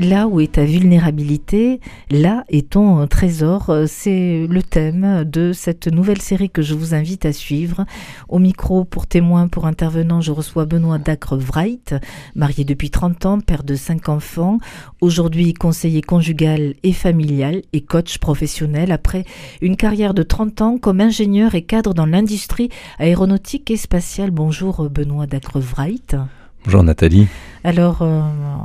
Là 0.00 0.26
où 0.26 0.40
est 0.40 0.52
ta 0.52 0.64
vulnérabilité, 0.64 1.80
là 2.10 2.44
est 2.48 2.70
ton 2.70 3.06
trésor. 3.06 3.70
C'est 3.86 4.46
le 4.48 4.62
thème 4.62 5.22
de 5.24 5.52
cette 5.52 5.86
nouvelle 5.86 6.20
série 6.20 6.50
que 6.50 6.62
je 6.62 6.74
vous 6.74 6.94
invite 6.94 7.24
à 7.24 7.32
suivre. 7.32 7.84
Au 8.28 8.38
micro, 8.38 8.84
pour 8.84 9.06
témoin, 9.06 9.46
pour 9.48 9.66
intervenant, 9.66 10.20
je 10.20 10.32
reçois 10.32 10.64
Benoît 10.64 10.98
Dacre-Wright, 10.98 11.94
marié 12.34 12.64
depuis 12.64 12.90
30 12.90 13.26
ans, 13.26 13.40
père 13.40 13.62
de 13.62 13.76
5 13.76 14.08
enfants, 14.08 14.58
aujourd'hui 15.00 15.54
conseiller 15.54 16.02
conjugal 16.02 16.74
et 16.82 16.92
familial 16.92 17.62
et 17.72 17.82
coach 17.82 18.18
professionnel 18.18 18.90
après 18.92 19.24
une 19.60 19.76
carrière 19.76 20.14
de 20.14 20.24
30 20.24 20.62
ans 20.62 20.78
comme 20.78 21.00
ingénieur 21.00 21.54
et 21.54 21.62
cadre 21.62 21.94
dans 21.94 22.06
l'industrie 22.06 22.70
aéronautique 22.98 23.70
et 23.70 23.76
spatiale. 23.76 24.30
Bonjour 24.30 24.88
Benoît 24.90 25.26
Dacre-Wright. 25.26 26.16
Bonjour 26.64 26.84
Nathalie. 26.84 27.26
Alors, 27.64 28.02
euh, 28.02 28.20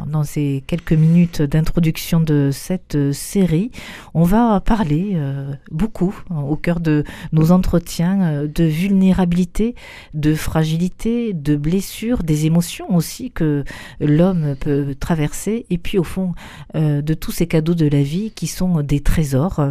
dans 0.08 0.24
ces 0.24 0.64
quelques 0.68 0.94
minutes 0.94 1.42
d'introduction 1.42 2.20
de 2.20 2.50
cette 2.52 2.96
euh, 2.96 3.12
série, 3.12 3.72
on 4.14 4.24
va 4.24 4.60
parler 4.60 5.14
euh, 5.16 5.54
beaucoup 5.72 6.16
au 6.30 6.56
cœur 6.56 6.80
de 6.80 7.04
nos 7.32 7.52
entretiens 7.52 8.46
de 8.46 8.64
vulnérabilité, 8.64 9.74
de 10.14 10.36
fragilité, 10.36 11.34
de 11.34 11.56
blessures, 11.56 12.24
des 12.24 12.46
émotions 12.46 12.96
aussi 12.96 13.32
que 13.32 13.64
l'homme 14.00 14.56
peut 14.60 14.96
traverser, 15.00 15.66
et 15.70 15.78
puis 15.78 15.98
au 15.98 16.04
fond 16.04 16.34
de 16.76 17.14
tous 17.14 17.32
ces 17.32 17.48
cadeaux 17.48 17.76
de 17.76 17.88
la 17.88 18.02
vie 18.04 18.32
qui 18.32 18.48
sont 18.48 18.82
des 18.82 19.00
trésors. 19.00 19.62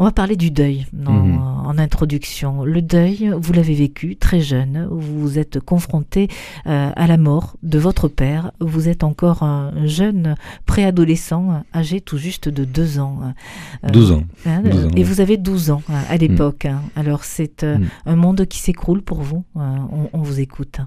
On 0.00 0.04
va 0.04 0.12
parler 0.12 0.36
du 0.36 0.50
deuil 0.50 0.86
mhm. 0.94 1.38
en 1.66 1.76
introduction. 1.76 2.64
Le 2.64 2.80
deuil, 2.80 3.34
vous 3.36 3.52
l'avez 3.52 3.74
vécu 3.74 4.16
très 4.16 4.40
jeune, 4.40 4.88
vous 4.90 5.20
vous 5.20 5.38
êtes 5.38 5.60
confronté 5.60 6.28
euh, 6.66 6.90
à 6.96 7.06
la 7.06 7.18
mort 7.18 7.58
de 7.62 7.78
votre 7.78 8.08
père. 8.08 8.50
Vous 8.60 8.88
êtes 8.88 9.04
encore 9.04 9.42
un 9.42 9.72
jeune 9.84 10.36
préadolescent, 10.64 11.64
âgé 11.74 12.00
tout 12.00 12.16
juste 12.16 12.48
de 12.48 12.64
deux 12.64 12.98
ans. 12.98 13.34
12 13.92 14.12
ans. 14.12 14.22
Hein, 14.46 14.62
et 14.96 15.04
vous 15.04 15.20
avez 15.20 15.36
12 15.36 15.70
ans 15.70 15.82
à 16.08 16.16
l'époque. 16.16 16.64
Hein. 16.64 16.80
Alors 16.96 17.24
c'est 17.24 17.62
euh, 17.62 17.76
mm. 17.76 17.88
un 18.06 18.16
monde 18.16 18.46
qui 18.46 18.58
s'écroule 18.58 19.02
pour 19.02 19.20
vous. 19.20 19.44
Euh, 19.58 19.60
on, 19.92 20.18
on 20.18 20.22
vous 20.22 20.40
écoute. 20.40 20.80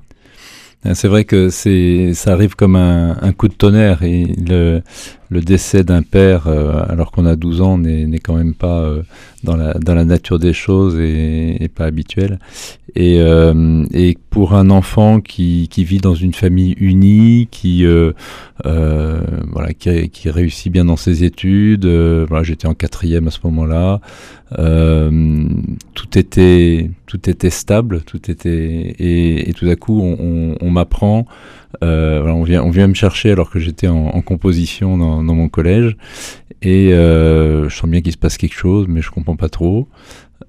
C'est 0.93 1.07
vrai 1.07 1.23
que 1.23 1.47
c'est, 1.47 2.13
ça 2.13 2.33
arrive 2.33 2.55
comme 2.55 2.75
un, 2.75 3.15
un, 3.21 3.31
coup 3.31 3.47
de 3.47 3.53
tonnerre 3.53 4.03
et 4.03 4.25
le, 4.25 4.81
le 5.33 5.41
décès 5.41 5.83
d'un 5.83 6.03
père, 6.03 6.47
euh, 6.47 6.83
alors 6.87 7.11
qu'on 7.11 7.25
a 7.25 7.35
12 7.35 7.61
ans, 7.61 7.77
n'est 7.77 8.19
quand 8.19 8.35
même 8.35 8.53
pas 8.53 8.81
euh, 8.81 9.01
dans, 9.43 9.57
la, 9.57 9.73
dans 9.73 9.95
la 9.95 10.05
nature 10.05 10.39
des 10.39 10.53
choses 10.53 10.97
et, 10.99 11.69
pas 11.75 11.85
habituel. 11.85 12.39
Et, 12.95 13.19
euh, 13.19 13.83
et, 13.91 14.15
pour 14.29 14.53
un 14.53 14.69
enfant 14.69 15.19
qui, 15.19 15.67
qui, 15.69 15.83
vit 15.83 15.97
dans 15.97 16.13
une 16.13 16.33
famille 16.33 16.75
unie, 16.77 17.47
qui, 17.49 17.83
voilà, 18.63 19.73
qui, 19.77 20.09
qui, 20.09 20.29
réussit 20.29 20.71
bien 20.71 20.85
dans 20.85 20.97
ses 20.97 21.23
études, 21.23 21.85
voilà, 21.85 22.43
j'étais 22.43 22.67
en 22.67 22.75
quatrième 22.75 23.27
à 23.27 23.31
ce 23.31 23.39
moment-là, 23.45 23.99
tout 25.95 26.17
était 26.17 26.91
tout 27.07 27.29
était 27.29 27.49
stable, 27.49 28.01
tout 28.05 28.29
était 28.29 28.95
et, 28.99 29.51
tout 29.53 29.67
à 29.67 29.75
coup 29.75 29.99
on, 30.01 30.69
m'apprend 30.71 31.25
on, 31.81 32.43
vient, 32.43 32.63
on 32.63 32.69
vient 32.69 32.87
me 32.87 32.93
chercher 32.93 33.31
alors 33.31 33.49
que 33.49 33.59
j'étais 33.59 33.87
en, 33.87 34.07
en, 34.07 34.21
composition 34.21 34.97
dans, 34.97 35.22
dans, 35.23 35.35
mon 35.35 35.49
collège. 35.49 35.97
Et 36.61 36.93
euh, 36.93 37.69
je 37.69 37.75
sens 37.75 37.89
bien 37.89 38.01
qu'il 38.01 38.11
se 38.11 38.17
passe 38.17 38.37
quelque 38.37 38.55
chose, 38.55 38.87
mais 38.87 39.01
je 39.01 39.11
comprends 39.11 39.35
pas 39.35 39.49
trop. 39.49 39.87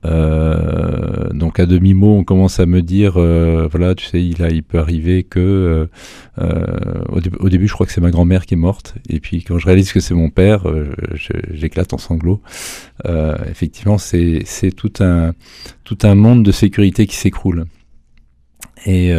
Euh, 0.04 1.30
donc 1.32 1.58
à 1.58 1.66
demi 1.66 1.94
mot, 1.94 2.16
on 2.16 2.24
commence 2.24 2.60
à 2.60 2.66
me 2.66 2.82
dire, 2.82 3.14
euh, 3.16 3.68
voilà, 3.70 3.94
tu 3.94 4.06
sais, 4.06 4.22
il, 4.22 4.42
a, 4.42 4.50
il 4.50 4.62
peut 4.62 4.78
arriver 4.78 5.22
que 5.24 5.88
au, 6.38 7.18
au, 7.40 7.48
début, 7.48 7.68
je 7.68 7.72
crois 7.72 7.86
que 7.86 7.92
c'est 7.92 8.00
ma 8.00 8.10
grand-mère 8.10 8.44
qui 8.44 8.54
est 8.54 8.58
morte, 8.58 8.94
et 9.08 9.20
puis 9.20 9.42
quand 9.42 9.58
je 9.58 9.66
réalise 9.66 9.92
que 9.92 10.00
c'est 10.00 10.14
mon 10.14 10.30
père, 10.30 10.66
j'éclate 11.52 11.92
en 11.92 11.98
sanglots. 11.98 12.42
effectivement, 13.48 13.98
c'est 13.98 14.42
c'est 14.44 14.72
tout 14.72 14.92
un 15.00 15.32
tout 15.84 15.98
un 16.02 16.14
monde 16.14 16.42
de 16.44 16.52
sécurité 16.52 17.06
qui 17.06 17.16
s'écroule. 17.16 17.64
Et 18.86 19.12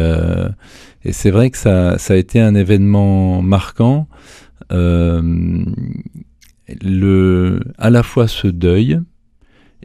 et 1.06 1.12
c'est 1.12 1.30
vrai 1.30 1.50
que 1.50 1.56
ça, 1.56 1.98
ça, 1.98 2.14
a 2.14 2.16
été 2.16 2.40
un 2.40 2.56
événement 2.56 3.40
marquant. 3.40 4.08
Euh, 4.72 5.64
le, 6.82 7.60
à 7.78 7.90
la 7.90 8.02
fois 8.02 8.26
ce 8.26 8.48
deuil 8.48 9.00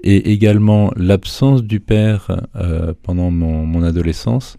et 0.04 0.32
également 0.32 0.92
l'absence 0.96 1.64
du 1.64 1.80
père 1.80 2.42
euh, 2.56 2.94
pendant 3.04 3.30
mon, 3.30 3.84
adolescence 3.84 4.58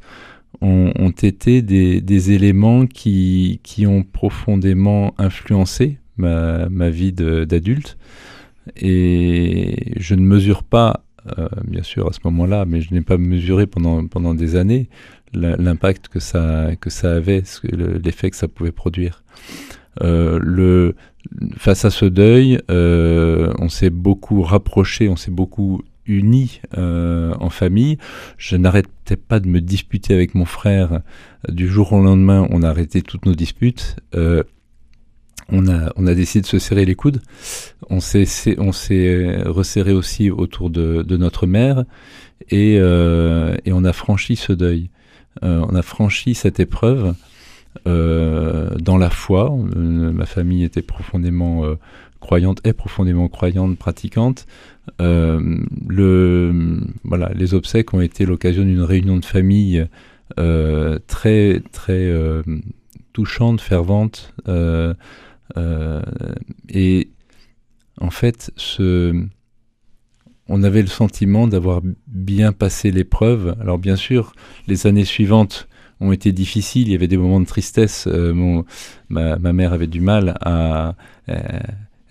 ont, 0.61 1.11
été 1.23 1.63
des, 1.63 2.33
éléments 2.33 2.87
qui, 2.87 3.59
ont 3.87 4.05
profondément 4.05 5.15
influencé 5.19 5.99
ma, 6.17 6.69
vie 6.91 7.13
d'adulte. 7.13 7.99
Et 8.77 9.95
je 9.97 10.15
ne 10.15 10.21
mesure 10.21 10.63
pas, 10.63 11.05
euh, 11.37 11.49
bien 11.67 11.83
sûr, 11.83 12.09
à 12.09 12.13
ce 12.13 12.21
moment-là, 12.25 12.65
mais 12.65 12.81
je 12.81 12.95
n'ai 12.95 13.01
pas 13.01 13.19
mesuré 13.19 13.67
pendant, 13.67 14.07
pendant 14.07 14.35
des 14.35 14.55
années 14.55 14.89
l'impact 15.35 16.09
que 16.09 16.21
ça, 16.21 16.71
que 16.81 16.91
ça 16.91 17.15
avait, 17.15 17.43
l'effet 17.65 18.31
que 18.31 18.37
ça 18.37 18.47
pouvait 18.47 18.71
produire. 18.71 19.25
Euh, 20.01 20.39
le, 20.41 20.95
face 21.57 21.85
à 21.85 21.91
ce 21.91 22.05
deuil, 22.05 22.61
euh, 22.71 23.53
on 23.59 23.69
s'est 23.69 23.91
beaucoup 23.91 24.43
rapproché, 24.43 25.09
on 25.09 25.17
s'est 25.17 25.31
beaucoup 25.31 25.83
unis 26.07 26.61
euh, 26.77 27.35
en 27.41 27.51
famille. 27.51 27.99
Je 28.39 28.57
n'arrêtais 28.57 29.17
pas 29.17 29.41
de 29.41 29.49
me 29.49 29.61
disputer 29.61 30.15
avec 30.15 30.35
mon 30.35 30.45
frère. 30.45 31.01
Du 31.49 31.69
jour 31.69 31.93
au 31.93 32.03
lendemain, 32.03 32.47
on 32.51 32.63
a 32.63 32.69
arrêté 32.69 33.03
toutes 33.03 33.27
nos 33.27 33.35
disputes. 33.35 33.97
Euh, 34.15 34.43
on 35.49 35.69
a, 35.69 35.93
on 35.97 36.07
a 36.07 36.15
décidé 36.15 36.43
de 36.43 36.47
se 36.47 36.59
serrer 36.59 36.85
les 36.85 36.95
coudes. 36.95 37.21
On 37.91 38.01
s'est, 38.01 38.25
resserré 38.57 39.93
aussi 39.93 40.31
autour 40.31 40.71
de, 40.71 41.03
de 41.03 41.17
notre 41.17 41.47
mère 41.47 41.85
et, 42.49 42.79
euh, 42.79 43.57
et 43.65 43.73
on 43.73 43.85
a 43.85 43.93
franchi 43.93 44.37
ce 44.37 44.53
deuil. 44.53 44.91
Euh, 45.43 45.65
on 45.69 45.75
a 45.75 45.83
franchi 45.83 46.35
cette 46.35 46.61
épreuve 46.61 47.15
dans 47.85 48.97
la 48.99 49.11
foi. 49.11 49.51
Euh, 49.77 50.13
ma 50.13 50.27
famille 50.27 50.65
était 50.65 50.83
profondément 50.83 51.65
croyante, 52.21 52.61
est 52.65 52.73
profondément 52.73 53.29
croyante, 53.29 53.77
pratiquante. 53.79 54.47
les 55.01 55.35
obsèques 57.55 57.95
ont 57.95 58.01
été 58.01 58.27
l'occasion 58.27 58.65
d'une 58.65 58.83
réunion 58.83 59.17
de 59.17 59.25
famille 59.25 59.87
très 61.07 61.63
très 61.73 62.15
touchante, 63.13 63.61
fervente. 63.61 64.35
et 66.69 67.09
en 68.01 68.11
fait, 68.11 68.53
on 70.49 70.63
avait 70.63 70.83
le 70.83 70.89
sentiment 70.89 71.47
d'avoir 71.47 71.81
bien 72.07 72.53
passé 72.53 72.91
l'épreuve. 72.91 73.57
Alors 73.61 73.79
bien 73.79 73.97
sûr, 73.97 74.35
les 74.67 74.87
années 74.87 75.05
suivantes 75.05 75.69
ont 76.03 76.13
été 76.13 76.33
difficiles, 76.33 76.89
il 76.89 76.93
y 76.93 76.95
avait 76.95 77.09
des 77.09 77.17
moments 77.17 77.41
de 77.41 77.47
tristesse. 77.47 78.07
Euh, 78.07 78.63
ma, 79.09 79.37
mère 79.53 79.73
avait 79.73 79.87
du 79.87 80.01
mal 80.01 80.37
à... 80.41 80.95
Euh, 81.29 81.61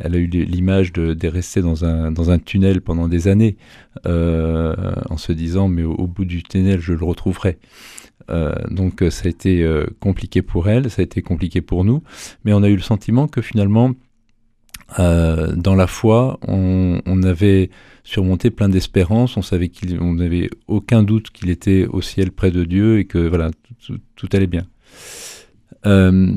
elle 0.04 0.16
a 0.16 0.18
eu 0.18 0.26
l'image 0.26 0.94
de, 0.94 1.28
rester 1.28 1.62
dans 1.62 1.86
un, 1.86 2.12
dans 2.12 2.32
un 2.32 2.40
tunnel 2.40 2.82
pendant 2.82 3.08
des 3.08 3.28
années, 3.28 3.56
euh, 4.08 4.74
en 5.12 5.18
se 5.18 5.32
disant, 5.32 5.68
mais 5.68 5.84
au, 5.84 6.08
bout 6.08 6.26
du 6.26 6.42
tunnel, 6.42 6.80
je 6.80 6.94
le 6.94 7.06
retrouverai. 7.06 7.60
donc 8.72 9.04
ça 9.12 9.28
a 9.28 9.30
été 9.30 9.64
compliqué 10.00 10.42
pour 10.42 10.70
elle, 10.70 10.90
ça 10.90 11.02
a 11.02 11.04
été 11.04 11.22
compliqué 11.22 11.62
pour 11.62 11.84
nous, 11.84 12.02
mais 12.46 12.52
on 12.54 12.64
a 12.64 12.70
eu 12.70 12.76
le 12.76 12.82
sentiment 12.82 13.28
que 13.28 13.44
finalement, 13.44 13.92
dans 14.98 15.76
la 15.76 15.88
foi, 15.88 16.40
on, 16.48 17.02
on 17.06 17.24
avait 17.24 17.70
surmonté 18.04 18.50
plein 18.50 18.70
d'espérance. 18.70 19.38
On 19.38 19.42
savait 19.42 19.70
qu'on 19.70 20.14
n'avait 20.14 20.50
aucun 20.68 21.04
doute 21.04 21.30
qu'il 21.30 21.50
était 21.50 21.86
au 21.88 22.02
ciel 22.02 22.32
près 22.32 22.52
de 22.52 22.64
Dieu 22.64 23.00
et 23.00 23.06
que 23.06 23.20
voilà, 23.20 23.52
tout, 24.16 24.30
allait 24.34 24.48
bien. 24.48 24.66
Euh, 25.86 26.34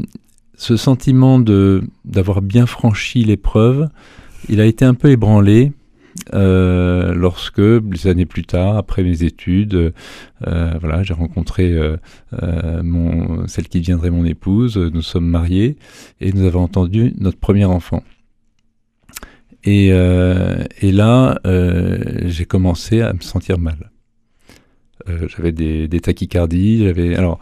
ce 0.57 0.77
sentiment 0.77 1.39
de 1.39 1.83
d'avoir 2.05 2.41
bien 2.41 2.67
franchi 2.67 3.25
l'épreuve, 3.25 3.89
il 4.49 4.61
a 4.61 4.67
été 4.67 4.85
un 4.85 4.95
peu 4.95 5.11
ébranlé 5.11 5.73
euh, 6.33 7.13
lorsque, 7.13 7.61
des 7.61 8.07
années 8.07 8.25
plus 8.25 8.45
tard, 8.45 8.77
après 8.77 9.03
mes 9.03 9.25
études, 9.25 9.93
euh, 10.47 10.75
voilà, 10.81 11.03
j'ai 11.03 11.13
rencontré 11.13 11.77
mon, 12.83 13.49
celle 13.49 13.69
qui 13.69 13.81
deviendrait 13.81 14.11
mon 14.11 14.25
épouse. 14.25 14.77
Nous 14.77 15.03
sommes 15.03 15.27
mariés 15.27 15.77
et 16.21 16.33
nous 16.33 16.47
avons 16.47 16.63
entendu 16.63 17.15
notre 17.19 17.39
premier 17.39 17.65
enfant. 17.65 18.03
Et, 19.65 19.89
euh, 19.93 20.65
et 20.81 20.93
là, 20.93 21.41
euh, 21.47 21.99
j'ai 22.25 22.45
commencé 22.45 23.01
à 23.01 23.13
me 23.13 23.21
sentir 23.21 23.59
mal. 23.59 23.91
Euh, 25.09 25.27
j'avais 25.29 25.53
des, 25.53 26.01
tachycardies, 26.01 26.85
j'avais 26.85 27.15
alors 27.17 27.41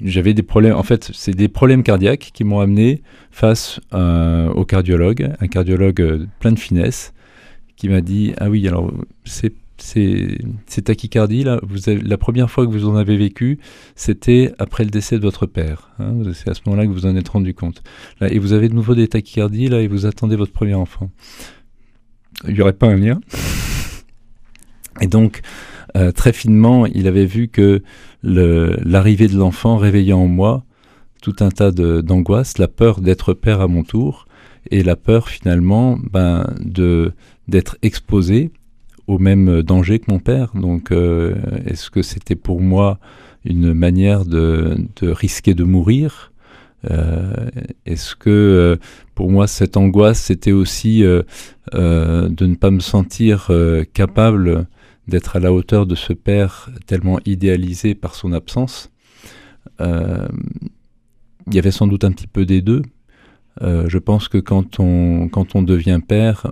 j'avais 0.00 0.34
des 0.34 0.42
problèmes. 0.42 0.76
En 0.76 0.82
fait, 0.82 1.10
c'est 1.12 1.34
des 1.34 1.48
problèmes 1.48 1.82
cardiaques 1.82 2.30
qui 2.32 2.44
m'ont 2.44 2.60
amené 2.60 3.02
face 3.30 3.80
au 3.92 4.64
cardiologue, 4.64 5.32
un 5.40 5.48
cardiologue 5.48 6.26
plein 6.38 6.52
de 6.52 6.58
finesse, 6.58 7.12
qui 7.76 7.88
m'a 7.88 8.00
dit 8.00 8.34
Ah 8.38 8.48
oui, 8.50 8.66
alors 8.68 8.92
c'est 9.24 9.52
ces, 9.84 10.38
tachycardies, 10.82 11.44
là, 11.44 11.60
vous 11.62 11.78
la 11.86 12.16
première 12.16 12.50
fois 12.50 12.66
que 12.66 12.72
vous 12.72 12.88
en 12.88 12.96
avez 12.96 13.16
vécu, 13.16 13.58
c'était 13.96 14.52
après 14.58 14.84
le 14.84 14.90
décès 14.90 15.16
de 15.16 15.22
votre 15.22 15.44
père. 15.46 15.90
Hein, 15.98 16.14
c'est 16.32 16.48
à 16.48 16.54
ce 16.54 16.62
moment-là 16.66 16.86
que 16.86 16.92
vous 16.92 17.04
en 17.04 17.14
êtes 17.16 17.28
rendu 17.28 17.52
compte. 17.52 17.82
Et 18.22 18.38
vous 18.38 18.54
avez 18.54 18.68
de 18.70 18.74
nouveau 18.74 18.94
des 18.94 19.08
tachycardies, 19.08 19.68
là, 19.68 19.82
et 19.82 19.86
vous 19.86 20.06
attendez 20.06 20.36
votre 20.36 20.52
premier 20.52 20.74
enfant. 20.74 21.10
Il 22.48 22.54
n'y 22.54 22.62
aurait 22.62 22.72
pas 22.72 22.86
un 22.86 22.96
lien. 22.96 23.20
Et 25.02 25.06
donc, 25.06 25.42
euh, 25.96 26.12
très 26.12 26.32
finement, 26.32 26.86
il 26.86 27.06
avait 27.06 27.26
vu 27.26 27.48
que 27.48 27.82
l'arrivée 28.22 29.28
de 29.28 29.36
l'enfant 29.36 29.76
réveillait 29.76 30.14
en 30.14 30.28
moi 30.28 30.64
tout 31.20 31.36
un 31.40 31.50
tas 31.50 31.72
d'angoisses, 31.72 32.56
la 32.56 32.68
peur 32.68 33.00
d'être 33.00 33.34
père 33.34 33.60
à 33.60 33.68
mon 33.68 33.82
tour, 33.82 34.26
et 34.70 34.82
la 34.82 34.96
peur 34.96 35.28
finalement 35.28 35.98
ben, 36.10 36.54
d'être 37.48 37.76
exposé 37.82 38.50
au 39.06 39.18
même 39.18 39.62
danger 39.62 39.98
que 39.98 40.10
mon 40.10 40.18
père. 40.18 40.50
Donc, 40.54 40.90
euh, 40.90 41.34
est-ce 41.66 41.90
que 41.90 42.02
c'était 42.02 42.36
pour 42.36 42.60
moi 42.60 42.98
une 43.44 43.74
manière 43.74 44.24
de, 44.24 44.86
risquer 45.02 45.54
de 45.54 45.64
mourir? 45.64 46.32
Euh, 46.90 47.50
Est-ce 47.86 48.14
que 48.14 48.28
euh, 48.30 48.76
pour 49.14 49.30
moi 49.30 49.46
cette 49.46 49.78
angoisse 49.78 50.20
c'était 50.20 50.52
aussi 50.52 51.00
de 51.02 51.24
ne 51.72 52.54
pas 52.56 52.70
me 52.70 52.80
sentir 52.80 53.50
capable 53.92 54.66
d'être 55.08 55.36
à 55.36 55.40
la 55.40 55.52
hauteur 55.52 55.86
de 55.86 55.94
ce 55.94 56.12
père 56.12 56.70
tellement 56.86 57.20
idéalisé 57.24 57.94
par 57.94 58.14
son 58.14 58.32
absence? 58.32 58.90
Il 59.80 61.52
y 61.52 61.58
avait 61.58 61.70
sans 61.70 61.86
doute 61.86 62.04
un 62.04 62.12
petit 62.12 62.26
peu 62.26 62.44
des 62.44 62.60
deux. 62.60 62.82
je 63.60 63.98
pense 63.98 64.28
que 64.28 64.38
quand 64.38 64.78
on, 64.80 65.28
quand 65.28 65.56
on 65.56 65.62
devient 65.62 66.00
père, 66.06 66.50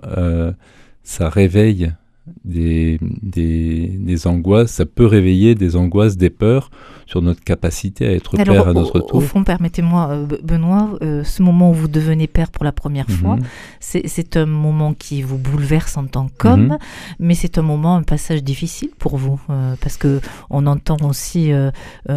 ça 1.03 1.29
réveille 1.29 1.93
des, 2.45 2.99
des, 3.01 4.27
angoisses, 4.27 4.71
ça 4.71 4.85
peut 4.85 5.05
réveiller 5.05 5.55
des 5.55 5.75
angoisses, 5.75 6.15
des 6.15 6.29
peurs 6.29 6.69
sur 7.05 7.21
notre 7.21 7.43
capacité 7.43 8.07
à 8.07 8.11
être 8.13 8.37
père 8.37 8.67
à 8.67 8.73
notre 8.73 8.99
tour. 8.99 9.15
Au 9.15 9.19
fond, 9.19 9.43
permettez-moi, 9.43 10.09
euh, 10.09 10.25
Benoît, 10.41 10.97
euh, 11.01 11.23
ce 11.25 11.43
moment 11.43 11.71
où 11.71 11.73
vous 11.73 11.89
devenez 11.89 12.27
père 12.27 12.49
pour 12.49 12.63
la 12.63 12.71
première 12.71 13.09
mhm. 13.09 13.15
fois, 13.15 13.37
c'est 13.81 14.37
un 14.37 14.45
moment 14.45 14.93
qui 14.93 15.21
vous 15.21 15.37
bouleverse 15.37 15.97
en 15.97 16.05
tant 16.05 16.29
qu'homme, 16.37 16.67
mhm. 16.67 16.77
mais 17.19 17.35
c'est 17.35 17.57
un 17.57 17.61
moment, 17.61 17.97
un 17.97 18.03
passage 18.03 18.41
difficile 18.41 18.89
pour 18.97 19.17
vous, 19.17 19.39
euh, 19.49 19.75
parce 19.81 19.97
que 19.97 20.21
on 20.49 20.65
entend 20.65 20.97
aussi 21.03 21.51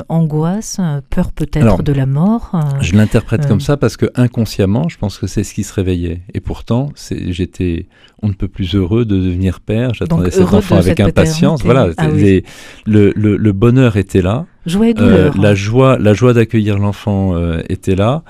angoisse, 0.08 0.80
peur 1.10 1.32
peut-être 1.32 1.82
de 1.82 1.92
la 1.92 2.06
mort. 2.06 2.52
je 2.80 2.94
l'interprète 2.94 3.48
comme 3.48 3.60
ça 3.60 3.76
parce 3.76 3.96
que 3.96 4.06
inconsciemment, 4.14 4.88
je 4.88 4.98
pense 4.98 5.18
que 5.18 5.26
c'est 5.26 5.42
ce 5.42 5.52
qui 5.52 5.64
se 5.64 5.72
réveillait. 5.72 6.22
Et 6.34 6.40
pourtant, 6.40 6.90
j'étais 7.10 7.88
on 8.22 8.28
ne 8.28 8.34
peut 8.34 8.48
plus 8.48 8.74
heureux 8.74 9.04
de 9.04 9.16
devenir 9.16 9.60
père. 9.60 9.92
J'attendais 9.96 10.30
cet 10.30 10.52
enfant 10.52 10.76
avec 10.76 11.00
impatience. 11.00 11.62
Voilà, 11.62 11.88
ah 11.96 12.08
le, 12.08 13.12
le, 13.16 13.52
bonheur 13.52 13.96
était 13.96 14.20
là. 14.20 14.44
Joie 14.66 14.88
et 14.88 14.94
douleur. 14.94 15.34
Euh, 15.34 15.40
la 15.40 15.54
joie, 15.54 15.98
la 15.98 16.12
joie 16.12 16.34
d'accueillir 16.34 16.78
l'enfant 16.78 17.34
euh, 17.34 17.62
était 17.70 17.94
là. 17.94 18.22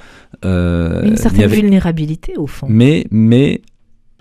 Euh, 0.44 1.02
une 1.02 1.16
certaine 1.16 1.48
vulnérabilité 1.48 2.36
au 2.36 2.46
fond. 2.46 2.66
Mais, 2.70 3.06
mais 3.10 3.62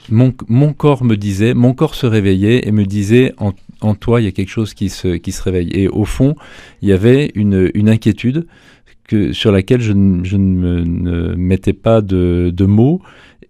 mon, 0.10 0.34
mon, 0.48 0.74
corps 0.74 1.04
me 1.04 1.16
disait, 1.16 1.54
mon 1.54 1.74
corps 1.74 1.94
se 1.94 2.08
réveillait 2.08 2.68
et 2.68 2.72
me 2.72 2.86
disait 2.86 3.34
en, 3.38 3.54
en, 3.82 3.94
toi 3.94 4.22
il 4.22 4.24
y 4.24 4.28
a 4.28 4.32
quelque 4.32 4.50
chose 4.50 4.74
qui 4.74 4.90
se, 4.90 5.10
qui 5.10 5.32
se 5.32 5.44
réveille. 5.44 5.70
Et 5.72 5.88
au 5.88 6.06
fond, 6.06 6.36
il 6.82 6.90
y 6.90 6.94
avait 6.94 7.32
une, 7.36 7.70
une 7.76 7.90
inquiétude 7.90 8.48
que, 9.08 9.34
sur 9.34 9.52
laquelle 9.52 9.82
je, 9.82 9.94
je 10.24 10.38
ne, 10.38 10.84
ne 10.84 11.36
mettais 11.36 11.74
pas 11.74 12.02
de, 12.02 12.52
de 12.52 12.66
mots 12.66 13.02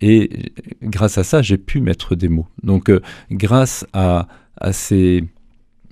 et 0.02 0.52
grâce 0.82 1.18
à 1.18 1.24
ça, 1.24 1.42
j'ai 1.42 1.58
pu 1.58 1.82
mettre 1.82 2.16
des 2.16 2.30
mots. 2.30 2.48
Donc, 2.64 2.90
euh, 2.90 3.00
grâce 3.32 3.86
à, 3.94 4.28
ces, 4.72 5.24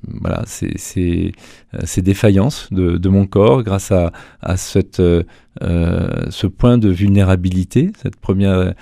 voilà, 0.07 0.43
ces, 0.45 0.73
ces, 0.77 1.31
euh, 1.73 2.01
défaillances 2.01 2.71
de, 2.71 3.09
mon 3.09 3.25
corps, 3.25 3.63
grâce 3.63 3.91
à, 3.91 4.11
à 4.41 4.57
cette, 4.57 4.99
euh, 4.99 5.23
ce 5.61 6.47
point 6.47 6.77
de 6.77 6.89
vulnérabilité, 6.89 7.91
cette 8.01 8.17
première, 8.17 8.73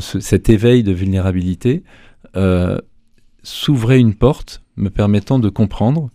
cet 0.00 0.48
éveil 0.50 0.82
de 0.82 0.92
vulnérabilité, 0.92 1.82
s'ouvrait 3.42 4.00
une 4.00 4.14
porte 4.14 4.62
me 4.76 4.90
permettant 4.90 5.38
de 5.38 5.48
comprendre 5.48 6.10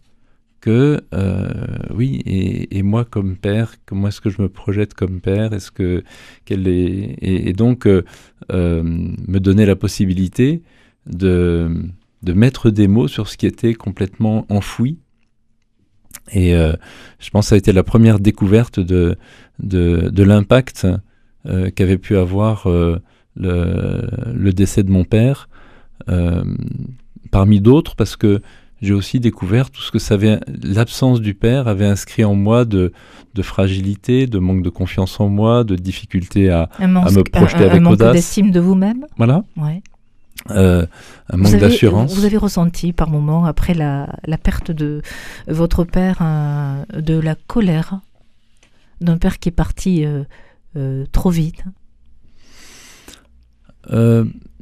que 0.61 1.03
euh, 1.13 1.49
oui, 1.93 2.21
et, 2.25 2.83
moi 2.83 3.03
comme 3.03 3.35
père, 3.35 3.73
comment 3.85 4.07
est-ce 4.07 4.21
que 4.21 4.29
je 4.29 4.41
me 4.41 4.47
projette 4.47 4.93
comme 4.93 5.19
père 5.19 5.53
Est-ce 5.53 5.71
que 5.71 6.03
quelle 6.45 6.67
est 6.67 7.17
et, 7.21 7.51
donc 7.53 7.87
euh, 7.87 8.03
euh, 8.51 8.81
me 8.83 9.39
donner 9.39 9.65
la 9.65 9.75
possibilité 9.75 10.61
de 11.07 11.69
de 12.21 12.33
mettre 12.33 12.69
des 12.69 12.87
mots 12.87 13.07
sur 13.07 13.27
ce 13.27 13.35
qui 13.35 13.47
était 13.47 13.73
complètement 13.73 14.45
enfoui. 14.49 14.99
Et 16.31 16.51
je 16.51 17.29
pense 17.31 17.45
que 17.45 17.49
ça 17.49 17.55
a 17.55 17.57
été 17.57 17.73
la 17.73 17.83
première 17.83 18.19
découverte 18.19 18.79
de 18.79 19.17
de, 19.59 20.23
l'impact 20.23 20.87
qu'avait 21.75 21.97
pu 21.97 22.15
avoir 22.15 22.67
le, 22.67 23.01
le, 23.35 24.53
décès 24.53 24.83
de 24.83 24.91
mon 24.91 25.03
père, 25.03 25.49
parmi 27.31 27.59
d'autres, 27.59 27.95
parce 27.95 28.15
que 28.15 28.41
j'ai 28.81 28.93
aussi 28.93 29.19
découvert 29.19 29.69
tout 29.69 29.81
ce 29.81 29.91
que 29.91 29.99
ça 29.99 30.15
avait, 30.15 30.39
l'absence 30.63 31.21
du 31.21 31.33
père 31.33 31.67
avait 31.67 31.85
inscrit 31.85 32.23
en 32.23 32.35
moi 32.35 32.65
de, 32.65 32.91
de 33.33 33.41
fragilité, 33.41 34.27
de 34.27 34.39
manque 34.39 34.63
de 34.63 34.69
confiance 34.69 35.19
en 35.19 35.29
moi, 35.29 35.63
de 35.63 35.75
difficulté 35.75 36.49
à, 36.49 36.69
à 36.79 36.87
me 36.87 37.23
projeter 37.23 37.65
avec 37.65 37.81
audace. 37.81 38.01
Un 38.01 38.05
manque 38.05 38.13
d'estime 38.13 38.51
de 38.51 38.59
vous-même. 38.59 39.05
Voilà. 39.17 39.43
Ouais. 39.55 39.81
Euh, 40.49 40.87
un 41.29 41.37
manque 41.37 41.57
d'assurance. 41.57 42.15
Vous 42.15 42.25
avez 42.25 42.37
ressenti 42.37 42.93
par 42.93 43.09
moment, 43.09 43.45
après 43.45 43.75
la, 43.75 44.09
la 44.25 44.37
perte 44.37 44.71
de 44.71 45.01
votre 45.47 45.83
père, 45.83 46.17
de 46.97 47.19
la 47.19 47.35
colère 47.35 47.99
d'un 49.01 49.17
père 49.17 49.39
qui 49.39 49.49
est 49.49 49.51
parti 49.51 50.05
euh, 50.05 50.23
euh, 50.75 51.05
trop 51.11 51.29
vite? 51.29 51.63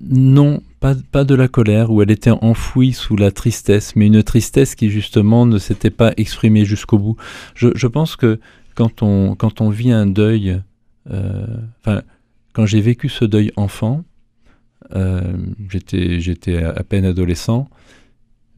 Non, 0.02 0.62
pas, 0.80 1.24
de 1.24 1.36
la 1.36 1.48
colère, 1.48 1.92
où 1.92 2.02
elle 2.02 2.12
était 2.12 2.32
enfouie 2.32 2.94
sous 2.94 3.16
la 3.16 3.32
tristesse, 3.32 3.96
mais 3.96 4.08
une 4.08 4.24
tristesse 4.24 4.76
qui 4.76 4.90
justement 4.90 5.46
ne 5.46 5.58
s'était 5.58 5.90
pas 5.90 6.14
exprimée 6.18 6.66
jusqu'au 6.66 6.98
bout. 6.98 7.18
Je, 7.56 7.88
pense 7.88 8.16
que 8.16 8.40
quand 8.76 9.04
on, 9.04 9.36
quand 9.36 9.62
on 9.62 9.70
vit 9.70 9.92
un 9.92 10.06
deuil, 10.06 10.62
euh, 11.12 11.46
enfin, 11.80 12.02
quand 12.54 12.66
j'ai 12.66 12.82
vécu 12.82 13.10
ce 13.10 13.26
deuil 13.26 13.52
enfant, 13.58 14.04
euh, 14.96 15.22
j'étais, 15.70 16.64
à 16.64 16.84
peine 16.84 17.06
adolescent, 17.06 17.70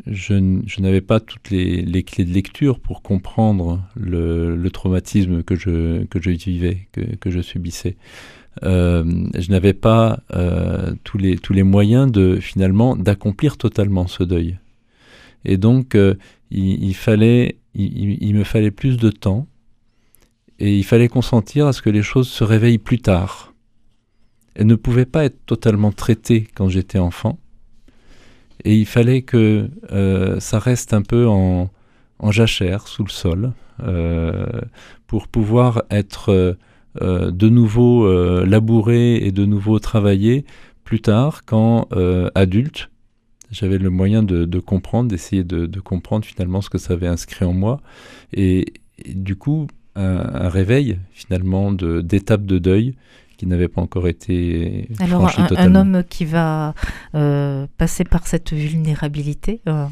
je, 0.07 0.61
je 0.65 0.81
n'avais 0.81 1.01
pas 1.01 1.19
toutes 1.19 1.49
les, 1.49 1.81
les, 1.81 2.03
clés 2.03 2.25
de 2.25 2.33
lecture 2.33 2.79
pour 2.79 3.01
comprendre 3.01 3.83
le, 3.95 4.55
le 4.55 4.71
traumatisme 4.71 5.43
que 5.43 5.55
je, 5.55 6.05
que 6.05 6.21
je 6.21 6.31
vivais, 6.31 6.87
que, 6.91 7.01
que 7.15 7.29
je 7.29 7.41
subissais. 7.41 7.97
Euh, 8.63 9.03
je 9.37 9.49
n'avais 9.49 9.73
pas 9.73 10.21
euh, 10.33 10.93
tous, 11.03 11.17
les, 11.17 11.63
moyens 11.63 12.11
de 12.11 12.37
finalement 12.39 12.95
d'accomplir 12.95 13.57
totalement 13.57 14.07
ce 14.07 14.23
deuil. 14.23 14.59
Et 15.45 15.57
donc, 15.57 15.95
euh, 15.95 16.15
il, 16.51 16.93
fallait, 16.93 17.57
il, 17.73 18.35
me 18.35 18.43
fallait 18.43 18.71
plus 18.71 18.97
de 18.97 19.09
temps 19.09 19.47
et 20.59 20.77
il 20.77 20.83
fallait 20.83 21.07
consentir 21.07 21.65
à 21.65 21.73
ce 21.73 21.81
que 21.81 21.89
les 21.89 22.03
choses 22.03 22.27
se 22.27 22.43
réveillent 22.43 22.77
plus 22.77 22.99
tard. 22.99 23.53
Elles 24.53 24.67
ne 24.67 24.75
pouvaient 24.75 25.05
pas 25.05 25.23
être 25.23 25.45
totalement 25.45 25.91
traitées 25.91 26.47
quand 26.53 26.67
j'étais 26.67 26.99
enfant. 26.99 27.39
Et 28.63 28.75
il 28.75 28.85
fallait 28.85 29.23
que 29.23 29.69
ça 30.39 30.59
reste 30.59 30.93
un 30.93 31.01
peu 31.01 31.25
en, 31.25 31.71
jachère, 32.29 32.87
sous 32.87 33.03
le 33.03 33.09
sol, 33.09 33.53
pour 35.07 35.27
pouvoir 35.29 35.83
être 35.89 36.57
de 36.99 37.49
nouveau 37.49 38.05
euh, 38.05 38.45
labourer 38.45 39.15
et 39.15 39.31
de 39.31 39.45
nouveau 39.45 39.79
travailler 39.79 40.45
plus 40.83 41.01
tard 41.01 41.45
quand 41.45 41.87
euh, 41.93 42.29
adulte 42.35 42.89
j'avais 43.51 43.77
le 43.77 43.89
moyen 43.89 44.23
de, 44.23 44.59
comprendre, 44.59 45.09
d'essayer 45.09 45.43
de, 45.43 45.79
comprendre 45.81 46.25
finalement 46.25 46.61
ce 46.61 46.69
que 46.69 46.77
ça 46.77 46.93
avait 46.93 47.07
inscrit 47.07 47.43
en 47.43 47.51
moi. 47.51 47.81
Et, 48.31 48.73
du 49.13 49.35
coup, 49.35 49.67
un, 49.95 50.47
réveil 50.47 50.97
finalement 51.11 51.73
d'étapes 51.73 52.45
de, 52.45 52.59
deuil 52.59 52.95
qui 53.41 53.47
n'avait 53.47 53.67
pas 53.67 53.81
encore 53.81 54.07
été 54.07 54.87
Alors 54.99 55.27
un, 55.39 55.47
un, 55.57 55.73
homme 55.73 56.03
qui 56.07 56.25
va 56.25 56.75
euh, 57.15 57.65
passer 57.79 58.03
par 58.03 58.27
cette 58.27 58.53
vulnérabilité 58.53 59.61
euh, 59.67 59.87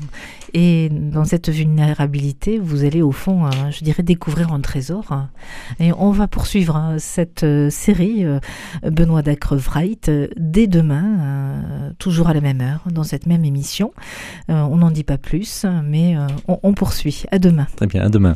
et 0.53 0.89
dans 0.91 1.25
cette 1.25 1.49
vulnérabilité, 1.49 2.59
vous 2.59 2.83
allez 2.83 3.01
au 3.01 3.11
fond, 3.11 3.47
euh, 3.47 3.49
je 3.71 3.83
dirais, 3.83 4.03
découvrir 4.03 4.53
un 4.53 4.59
trésor. 4.59 5.11
Hein. 5.11 5.31
et 5.79 5.91
on 5.93 6.11
va 6.11 6.27
poursuivre 6.27 6.75
hein, 6.75 6.97
cette 6.99 7.43
série 7.71 8.23
Benoît 8.83 9.23
Dacre-Wright 9.23 10.11
dès 10.37 10.67
demain, 10.67 11.91
toujours 11.97 12.27
à 12.27 12.35
la 12.35 12.41
même 12.41 12.61
heure, 12.61 12.83
dans 12.91 13.03
cette 13.03 13.25
même 13.25 13.45
émission. 13.45 13.93
on 14.47 14.77
n'en 14.77 14.91
dit 14.91 15.03
pas 15.03 15.17
plus, 15.17 15.65
mais 15.83 16.15
on, 16.47 16.59
on 16.61 16.73
poursuit. 16.73 17.23
À 17.31 17.39
demain. 17.39 17.65
Très 17.77 17.87
bien, 17.87 18.03
à 18.03 18.09
demain. 18.09 18.35